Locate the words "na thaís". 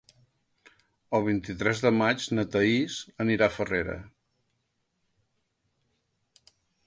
2.37-2.95